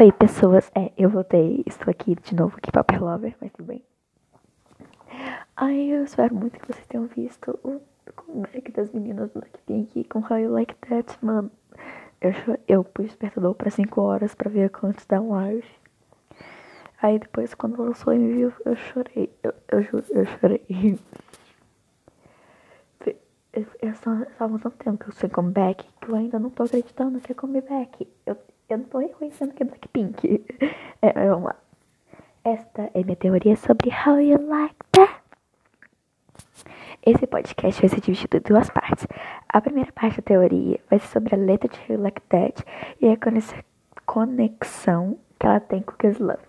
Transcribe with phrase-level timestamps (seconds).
[0.00, 0.72] Oi, pessoas.
[0.74, 1.62] É, eu voltei.
[1.66, 3.84] Estou aqui de novo aqui, Paper Lover, mas tudo bem.
[5.56, 7.80] Ai, eu espero muito que vocês tenham visto o
[8.16, 11.48] comeback das meninas do Blackpink com How You Like That, mano.
[12.20, 12.32] Eu,
[12.66, 15.68] eu pus despertador pra 5 horas pra ver antes da live.
[17.00, 19.32] Aí depois, quando lançou o envio, eu chorei.
[19.44, 20.98] Eu, eu juro, eu chorei.
[23.80, 27.30] Eu só há tanto tempo que sei comeback que eu ainda não tô acreditando que
[27.30, 28.08] é comeback.
[28.26, 28.36] Eu
[28.70, 30.44] não tô reconhecendo que é Blackpink.
[31.02, 31.56] É, vamos lá.
[32.42, 35.14] Esta é minha teoria sobre How You Like That.
[37.04, 39.06] Esse podcast vai ser dividido em duas partes.
[39.48, 42.64] A primeira parte da teoria vai ser sobre a letra de How You Like That
[43.00, 43.16] e a
[44.06, 46.42] conexão que ela tem com Kiss Love.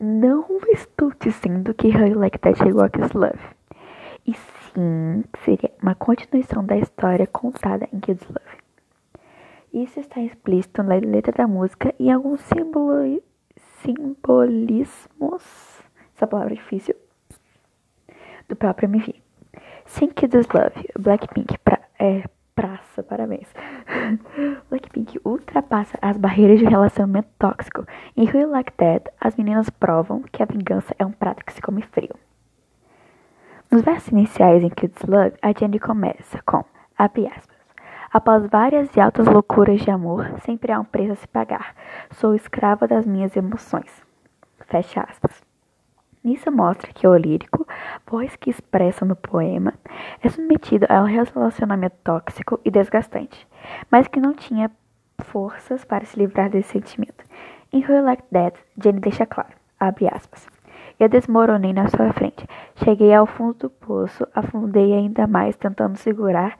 [0.00, 3.38] Não estou dizendo que How You Like That é igual a Kiss Love.
[4.26, 8.61] E sim, seria uma continuação da história contada em Kids Love.
[9.72, 13.22] Isso está explícito na letra da música e alguns símbolo,
[13.80, 15.42] simbolismos,
[16.14, 16.94] essa palavra é difícil,
[18.48, 19.14] do próprio MV.
[19.86, 23.48] Sim, Kids Love, Blackpink, pra, é, praça, parabéns.
[24.68, 27.86] Blackpink ultrapassa as barreiras de relacionamento tóxico.
[28.14, 31.62] Em Who Like That, as meninas provam que a vingança é um prato que se
[31.62, 32.14] come frio.
[33.70, 36.62] Nos versos iniciais em Kids Love, a Jenny começa com,
[36.98, 37.51] abre aspas,
[38.12, 41.74] Após várias e altas loucuras de amor, sempre há um preço a se pagar.
[42.10, 44.04] Sou escrava das minhas emoções.
[44.66, 45.42] Fecha aspas.
[46.22, 47.66] Nisso mostra que o lírico,
[48.06, 49.72] voz que expressa no poema,
[50.22, 53.48] é submetido a um relacionamento tóxico e desgastante,
[53.90, 54.70] mas que não tinha
[55.20, 57.24] forças para se livrar desse sentimento.
[57.72, 60.46] Em Who Like That, Jenny deixa claro, abre aspas,
[61.00, 62.46] eu desmoronei na sua frente.
[62.76, 66.56] Cheguei ao fundo do poço, afundei ainda mais, tentando segurar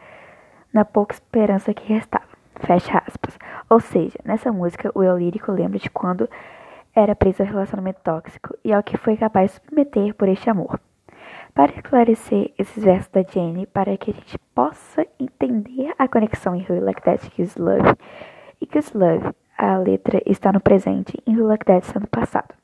[0.72, 2.24] na pouca esperança que restava.
[2.56, 3.38] Fecha aspas.
[3.68, 6.28] Ou seja, nessa música, o eu lírico lembra de quando
[6.94, 10.78] era preso ao relacionamento tóxico e ao que foi capaz de submeter por este amor.
[11.54, 16.64] Para esclarecer esses versos da Jenny, para que a gente possa entender a conexão em
[16.68, 17.94] Who Like That Kiss Love
[18.60, 22.54] e Kiss Love, a letra está no presente e Who Like That está no passado.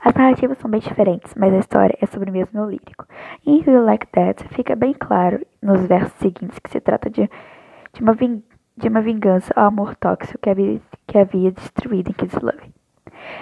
[0.00, 3.06] As narrativas são bem diferentes, mas a história é sobre o mesmo eu lírico.
[3.46, 7.28] Em You Like That, fica bem claro nos versos seguintes que se trata de,
[7.92, 12.40] de, uma, de uma vingança ao amor tóxico que havia, que havia destruído em Kids
[12.40, 12.72] Love.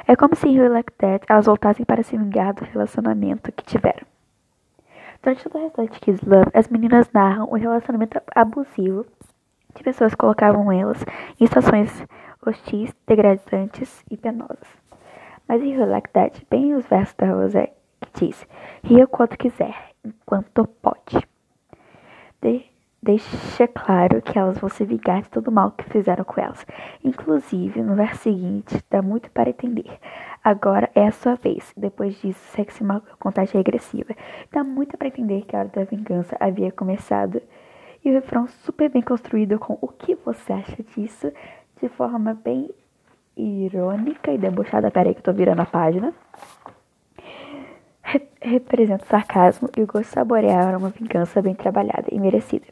[0.09, 3.65] É como se em You Like That elas voltassem para se vingar do relacionamento que
[3.65, 4.05] tiveram.
[5.23, 9.07] Durante todo o restante de Kids Love, as meninas narram o relacionamento abusivo
[9.73, 11.05] de pessoas que colocavam elas
[11.41, 12.05] em situações
[12.45, 14.69] hostis, degradantes e penosas.
[15.47, 18.49] Mas em Like That, bem os versos da Rosé, que diz:
[18.83, 21.27] Ria quanto quiser, enquanto pode.
[22.41, 22.65] De
[23.03, 26.65] deixa claro que elas vão se vingar de todo o mal que fizeram com elas.
[27.03, 29.99] Inclusive, no verso seguinte, dá muito para entender.
[30.43, 31.73] Agora é a sua vez.
[31.77, 34.15] Depois disso, segue-se uma contagem regressiva.
[34.53, 37.43] Dá muito para entender que a hora da vingança havia começado.
[38.05, 41.33] E o refrão super bem construído com o que você acha disso,
[41.81, 42.71] de forma bem
[43.37, 44.91] irônica e debochada.
[44.91, 46.13] Pera aí que eu tô virando a página.
[48.13, 52.67] Re representa sarcasmo e o gosto de saborear uma vingança bem trabalhada e merecida.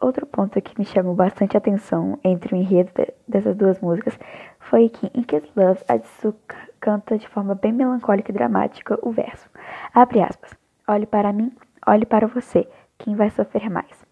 [0.00, 4.16] Outro ponto que me chamou bastante atenção entre o enredo de, dessas duas músicas
[4.60, 6.36] foi que em Kiss Love a Jisoo
[6.78, 9.50] canta de forma bem melancólica e dramática o verso.
[9.92, 10.54] Abre aspas.
[10.86, 11.50] Olhe para mim,
[11.84, 12.68] olhe para você.
[12.98, 14.06] Quem vai sofrer mais?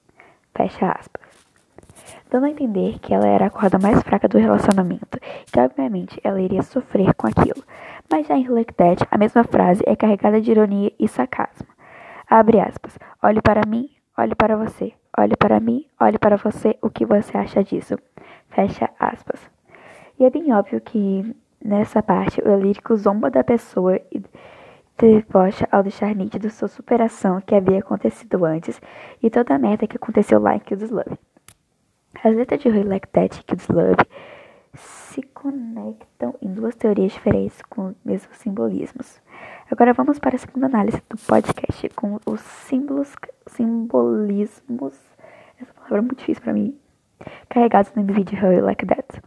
[0.53, 1.31] Fecha aspas
[2.31, 5.19] dando a entender que ela era a corda mais fraca do relacionamento
[5.53, 7.63] que, obviamente, ela iria sofrer com aquilo.
[8.11, 8.45] Mas já em
[8.77, 11.69] That, a mesma frase é carregada de ironia e sarcasmo.
[12.29, 12.99] Abre aspas.
[13.23, 13.89] Olhe para mim,
[14.19, 14.93] olhe para você.
[15.17, 16.77] Olhe para mim, olhe para você.
[16.83, 17.97] O que você acha disso?
[18.49, 19.41] Fecha aspas.
[20.19, 24.23] E é bem óbvio que nessa parte o lírico zomba da pessoa e
[24.99, 28.81] debocha ao deixar nítido sua superação que havia acontecido antes
[29.23, 31.17] e toda a merda que aconteceu lá em Kills Love.
[32.23, 32.71] As letras de
[33.13, 34.05] That e Kids Love
[34.75, 39.21] se conectam em duas teorias diferentes com os mesmos simbolismos.
[39.71, 43.15] Agora vamos para a segunda análise do podcast com os símbolos,
[43.47, 44.99] simbolismos,
[45.61, 46.79] essa palavra é muito difícil para mim,
[47.49, 49.23] carregados no MV de How You Like That.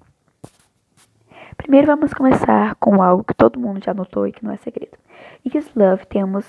[1.58, 4.98] Primeiro vamos começar com algo que todo mundo já notou e que não é segredo.
[5.46, 6.46] Em Kids Love temos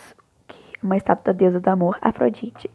[0.82, 2.70] uma estátua da deusa do amor, Afrodite,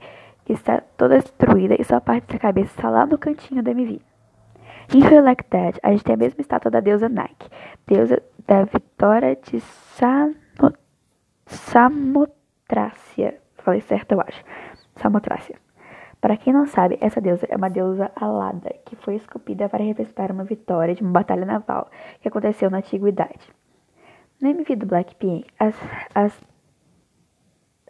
[0.46, 4.02] que está toda destruída e sua parte da cabeça está lá no cantinho do MV.
[4.92, 7.48] Em That, a gente tem a mesma estátua da deusa Nike,
[7.86, 10.36] deusa da vitória de Samo...
[11.46, 13.40] Samotrácia.
[13.58, 14.44] Falei certo, eu acho.
[14.96, 15.58] Samotrácia.
[16.20, 20.32] Para quem não sabe, essa deusa é uma deusa alada, que foi esculpida para representar
[20.32, 21.90] uma vitória de uma batalha naval
[22.20, 23.54] que aconteceu na Antiguidade.
[24.42, 25.76] No MV do Blackpink, as,
[26.16, 26.42] as,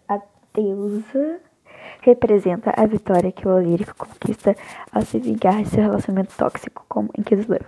[0.07, 0.19] a
[0.54, 1.40] deusa
[2.02, 4.56] representa a vitória que o lírico conquista
[4.92, 7.62] ao se vingar de seu relacionamento tóxico com Inquisitor.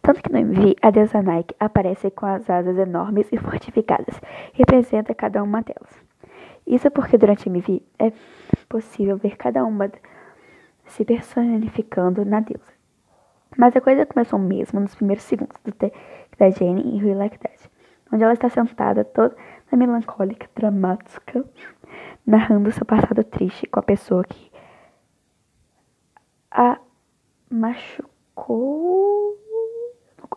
[0.00, 4.20] Tanto que no MV, a deusa Nike aparece com as asas enormes e fortificadas,
[4.52, 6.02] representa cada uma delas.
[6.66, 8.12] Isso porque durante o MV é
[8.68, 9.90] possível ver cada uma
[10.86, 12.72] se personificando na deusa.
[13.56, 15.72] Mas a coisa começou mesmo nos primeiros segundos do
[16.38, 17.70] da Jenny em Who Like That,
[18.12, 19.36] onde ela está sentada toda
[19.76, 21.44] melancólica, dramática,
[22.26, 24.50] narrando seu passado triste com a pessoa que
[26.50, 26.78] a
[27.50, 29.38] machucou.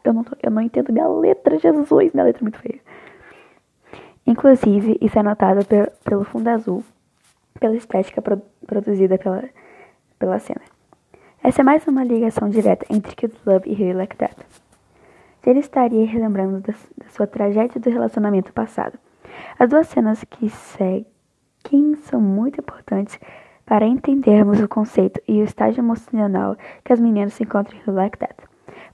[0.04, 2.80] Eu não, tô, eu não entendo minha letra, Jesus, minha letra é muito feia.
[4.26, 5.66] Inclusive, isso é notado
[6.04, 6.84] pelo fundo azul,
[7.60, 9.44] pela estética pro, produzida pela,
[10.20, 10.62] pela cena.
[11.44, 14.36] Essa é mais uma ligação direta entre Kids Love e Here Like That.
[15.46, 19.00] Ele estaria relembrando da, da sua tragédia do relacionamento passado.
[19.58, 21.06] As duas cenas que seguem
[21.96, 23.20] são muito importantes
[23.66, 28.18] para entendermos o conceito e o estágio emocional que as meninas se encontram em Like
[28.18, 28.36] That.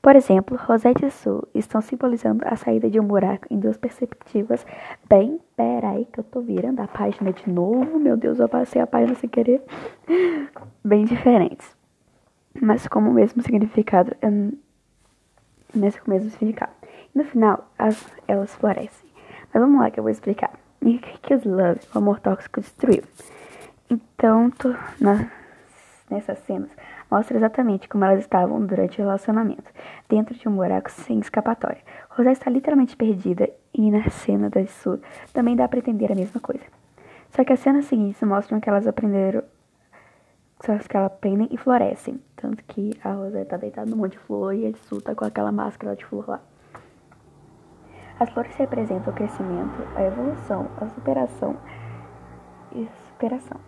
[0.02, 4.66] Por exemplo, Rosette e Sul estão simbolizando a saída de um buraco em duas perspectivas
[5.08, 5.40] bem.
[5.56, 8.00] Peraí, que eu tô virando a página de novo.
[8.00, 9.64] Meu Deus, eu passei a página sem querer.
[10.84, 11.78] Bem diferentes.
[12.62, 14.14] Mas com o mesmo significado.
[15.74, 16.74] Mas com o mesmo significado.
[17.16, 19.10] no final, as, elas florescem.
[19.54, 20.62] Mas vamos lá que eu vou explicar.
[20.86, 23.04] E que os Love, o amor tóxico, destruiu?
[23.90, 24.52] Então,
[25.00, 25.30] na,
[26.10, 26.70] nessas cenas
[27.10, 29.72] mostra exatamente como elas estavam durante o relacionamento,
[30.10, 31.82] dentro de um buraco sem escapatória.
[32.10, 35.00] Rosé está literalmente perdida e na cena da Sul
[35.32, 36.66] também dá para entender a mesma coisa.
[37.30, 39.44] Só que as cenas seguintes mostram que elas aprenderam
[40.66, 42.22] só que elas aprendem e florescem.
[42.38, 45.26] Tanto que a Rosé tá deitada no monte de flor e a Sul tá com
[45.26, 46.42] aquela máscara de flor lá.
[48.19, 51.57] As flores representam o crescimento, a evolução, a superação
[52.74, 53.60] e superação.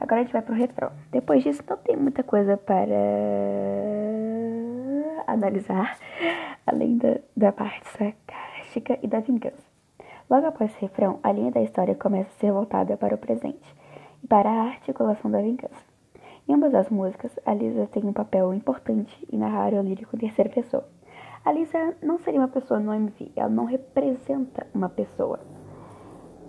[0.00, 0.92] Agora a gente vai pro refrão.
[1.10, 2.84] Depois disso, não tem muita coisa para
[5.26, 5.98] analisar,
[6.66, 9.66] além da, da parte sarcástica e da vingança.
[10.28, 13.74] Logo após o refrão, a linha da história começa a ser voltada para o presente
[14.22, 15.84] e para a articulação da vingança.
[16.48, 20.18] Em ambas as músicas, a Lisa tem um papel importante em narrar o lírico em
[20.20, 20.84] terceira pessoa.
[21.46, 25.38] A Lisa não seria uma pessoa no MV, ela não representa uma pessoa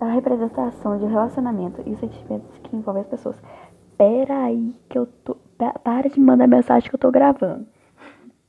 [0.00, 3.40] a representação de relacionamento e os sentimentos que envolvem as pessoas.
[3.96, 5.36] Pera aí que eu tô.
[5.82, 7.66] Para de mandar mensagem que eu tô gravando.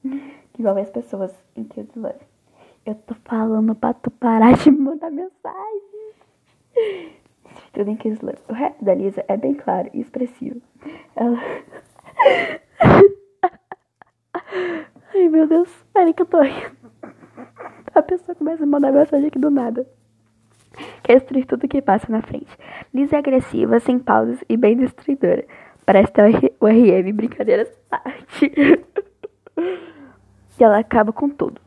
[0.54, 2.20] Que envolve as pessoas em Kids Love.
[2.86, 6.14] Eu tô falando pra tu parar de mandar mensagem.
[7.72, 8.40] Tudo em Kids Love.
[8.50, 10.62] O rap da Lisa é bem claro e expressivo.
[11.16, 11.38] Ela.
[15.14, 16.78] Ai meu Deus, peraí que eu tô rindo.
[17.94, 19.86] A pessoa começa a mandar mensagem aqui do nada
[21.10, 22.56] quer destruir tudo que passa na frente.
[22.94, 25.44] Liz é agressiva, sem pausas e bem destruidora.
[25.84, 28.52] Parece ter o RM, brincadeiras parte.
[30.60, 31.60] e ela acaba com tudo,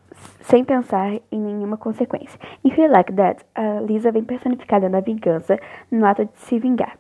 [0.42, 2.38] sem pensar em nenhuma consequência.
[2.64, 5.58] Em Feel Like That, a Lisa vem personificada na vingança,
[5.90, 6.96] no ato de se vingar.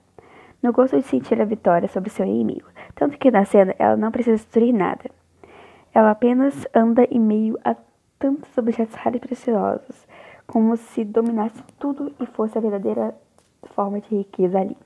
[0.60, 2.68] No gosto de sentir a vitória sobre seu inimigo.
[2.96, 5.10] Tanto que na cena ela não precisa destruir nada.
[5.94, 7.76] Ela apenas anda em meio a
[8.18, 10.06] tantos objetos raros e preciosos
[10.46, 13.14] como se dominasse tudo e fosse a verdadeira
[13.74, 14.76] forma de riqueza ali.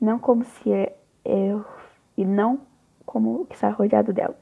[0.00, 1.56] Não como se é, é
[2.16, 2.60] e não
[3.04, 4.36] como que está rodeado dela.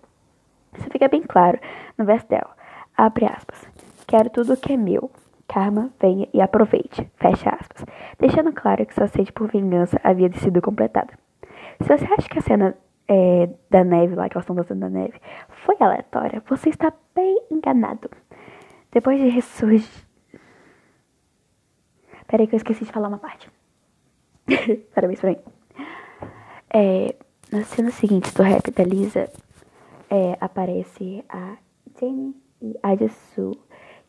[0.76, 1.58] Isso fica bem claro
[1.96, 2.50] no verso dela.
[2.96, 3.66] Abre aspas.
[4.06, 5.10] Quero tudo o que é meu.
[5.46, 7.10] Karma, venha e aproveite.
[7.16, 7.84] Fecha aspas.
[8.18, 11.12] Deixando claro que sua sede por vingança havia sido completada.
[11.80, 12.76] Se você acha que a cena
[13.08, 15.20] é, da neve lá, que elas estão dançando na neve,
[15.64, 18.10] foi aleatória, você está bem enganado.
[18.92, 20.08] Depois de ressurgir
[22.28, 23.50] Peraí que eu esqueci de falar uma parte.
[24.94, 25.38] Parabéns pra mim.
[26.68, 27.14] É,
[27.50, 29.30] na cena seguinte do rap da Lisa,
[30.10, 31.56] é, aparece a
[31.98, 33.56] Jenny e a Jisoo,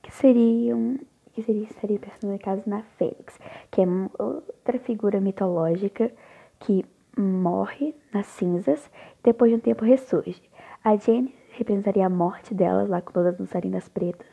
[0.02, 1.00] que seriam
[1.32, 3.40] que seria, estariam personificados na Fênix,
[3.72, 3.86] que é
[4.18, 6.12] outra figura mitológica
[6.60, 6.84] que
[7.18, 8.86] morre nas cinzas
[9.20, 10.42] e depois de um tempo ressurge.
[10.84, 14.28] A Jenny representaria a morte delas, lá com todas as dançarinas pretas.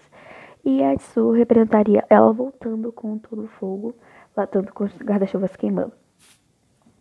[0.64, 3.94] E a Tsu representaria ela voltando com todo o fogo,
[4.36, 5.92] latando com os guarda-chuvas queimando.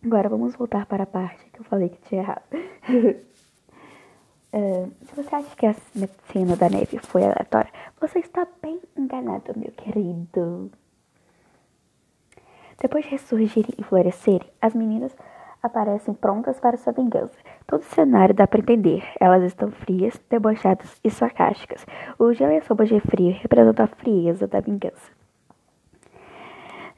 [0.04, 2.44] Agora vamos voltar para a parte que eu falei que tinha errado.
[4.52, 5.74] uh, se você acha que a
[6.32, 10.70] cena da neve foi aleatória, você está bem enganado, meu querido.
[12.80, 15.16] Depois de ressurgirem e florescerem, as meninas
[15.66, 17.36] aparecem prontas para sua vingança.
[17.66, 19.02] Todo o cenário dá para entender.
[19.20, 21.84] Elas estão frias, debochadas e sarcásticas.
[22.18, 25.10] O gelo e a sopa de frio representam a frieza da vingança.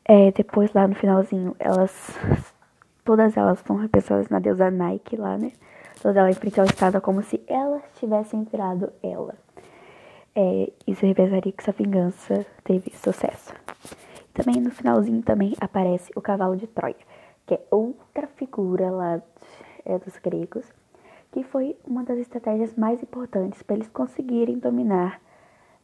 [0.05, 2.19] É, depois, lá no finalzinho, elas.
[3.05, 5.53] Todas elas estão representadas na deusa Nike lá, né?
[6.01, 9.35] Todas elas enfrentam a espada como se elas tivessem virado ela.
[10.35, 13.53] É, isso representaria que sua vingança teve sucesso.
[14.33, 16.95] Também no finalzinho também aparece o cavalo de Troia,
[17.49, 19.23] que é outra figura lá
[19.85, 20.71] é, dos gregos,
[21.33, 25.21] que foi uma das estratégias mais importantes para eles conseguirem dominar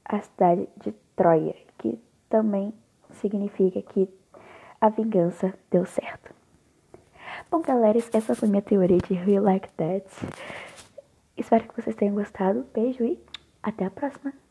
[0.05, 2.73] a cidade de Troia, que também
[3.13, 4.09] significa que
[4.79, 6.35] a vingança deu certo.
[7.51, 10.07] Bom, galera, essa foi minha teoria de Real Like That.
[11.37, 12.67] Espero que vocês tenham gostado.
[12.75, 13.19] Beijo e
[13.63, 14.44] até a próxima!